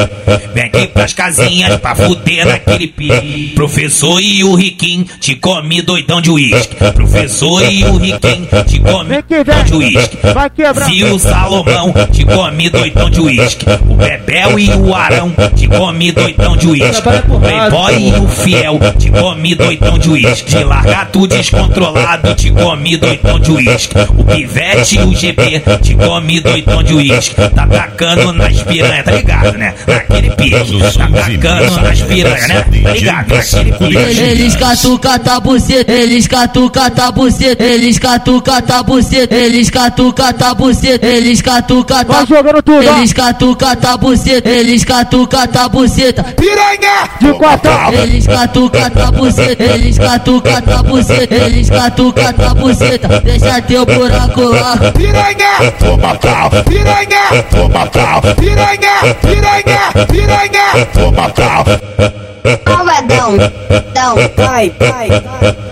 [0.53, 3.53] Vem aqui pras casinhas pra fuder naquele pique.
[3.55, 6.77] Professor e o Riquinho te come doidão de uísque.
[6.93, 10.19] Professor e o Riquinho te come doidão de uísque.
[10.35, 10.91] Vai quebrar.
[10.91, 13.67] E o Salomão te come doidão de uísque.
[13.89, 17.09] O Bebel e o Arão te come doidão de uísque.
[17.29, 20.51] O Playboy e o Fiel te come doidão de uísque.
[20.51, 23.95] De largato descontrolado te come doidão de uísque.
[24.17, 27.35] O Pivete e o GB te come doidão de uísque.
[27.35, 29.75] Tá tacando nas piranha, tá ligado, né?
[29.87, 30.51] Naquele pique.
[30.51, 32.63] Tá tacando nas piranha, né?
[32.83, 33.35] Tá ligado?
[33.35, 33.97] Naquele pique.
[33.97, 40.55] Eles catuca tá buceta, eles catuca tá buceta, eles catuca tá buceta, eles catuca tá
[40.55, 42.83] buceta, eles catuca tá jogando tudo.
[42.83, 46.25] Eles catuca tá buceta, eles catuca tá buceta.
[46.25, 47.09] Piranha!
[47.21, 47.71] De quatro.
[47.93, 53.21] Eles catuca tá buceta, eles catuca tá buceta, eles catuca tá buceta.
[53.21, 54.77] Deixa teu buraco lá.
[54.93, 55.73] Piranha!
[55.79, 56.51] Toma pau!
[56.65, 57.43] Piranha!
[57.51, 58.23] Toma pau!
[58.37, 59.15] Piranha!
[59.21, 60.07] Piranha!
[60.09, 60.87] Piranha!
[60.93, 61.65] Toma pau!
[62.67, 63.37] Malvadão.
[63.95, 64.17] Dão.
[64.37, 65.09] Vai, vai.
[65.09, 65.72] Malvadão.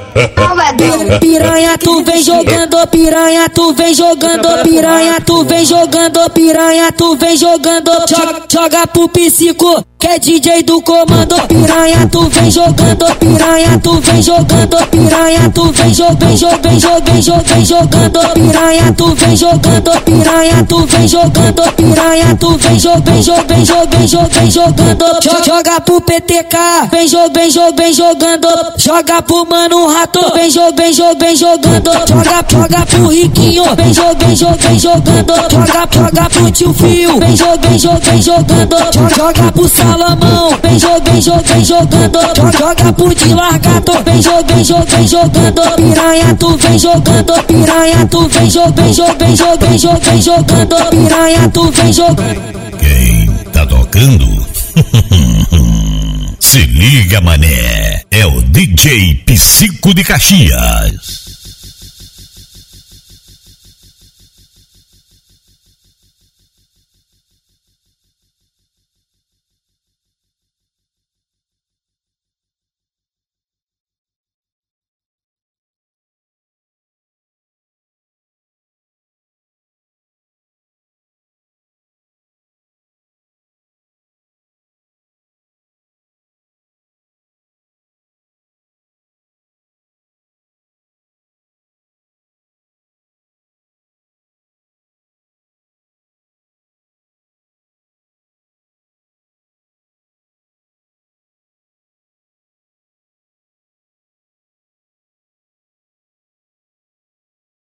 [1.20, 7.36] Piranha, tu vem jogando, piranha, tu vem jogando, piranha, tu vem jogando, piranha, tu vem
[7.36, 13.78] jogando, joga, joga pro psico, que é DJ do comando, piranha, tu vem jogando, piranha,
[13.82, 20.00] tu vem jogando, piranha, tu vem jogando, vem jogando, vem jogando, piranha, tu vem jogando,
[20.00, 23.22] piranha, tu vem jogando, piranha, tu vem jogando, vem
[23.66, 26.56] jogando, vem jogando, joga, pro PTK,
[26.90, 28.48] vem jogando, vem jogando,
[28.78, 34.78] joga pro mano rato, vem jogando, vem jogando, joga, joga pro riquinho, vem jogando, vem
[34.78, 38.76] jogando, joga, joga pro tio fio, vem jogando, vem jogando,
[39.14, 44.46] joga pro Salomão, vem jogando, vem jogando, vem jogando, joga, pro de largato, vem jogando,
[44.46, 49.36] vem jogando, vem jogando, piranha, tu vem jogando, piranha, tu vem jogando, vem jogando, vem
[49.36, 52.40] jogando, vem jogando, vem jogando, piranha, tu vem jogando.
[52.78, 54.46] Quem tá tocando?
[56.38, 58.02] Se liga, mané.
[58.12, 61.29] É o DJ Psico de Caxias.